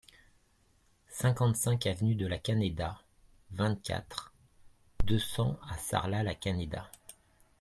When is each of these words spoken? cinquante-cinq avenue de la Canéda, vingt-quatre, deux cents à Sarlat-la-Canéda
cinquante-cinq 1.11 1.85
avenue 1.85 2.15
de 2.15 2.25
la 2.25 2.39
Canéda, 2.39 3.03
vingt-quatre, 3.51 4.33
deux 5.05 5.19
cents 5.19 5.59
à 5.69 5.77
Sarlat-la-Canéda 5.77 6.89